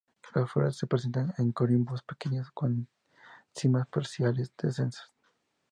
[0.33, 2.87] Las flores se presentan en corimbos pequeños con
[3.55, 5.11] cimas parciales densas.